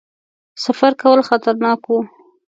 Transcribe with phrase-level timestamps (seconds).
[0.63, 1.99] سفر کول خطرناک وو.